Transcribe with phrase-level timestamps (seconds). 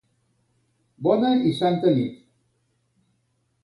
[1.09, 2.19] Bona i santa nit!